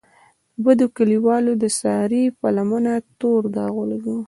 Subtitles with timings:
[0.63, 4.17] بدو کلیوالو د سارې په لمنه تور داغ ولګولو.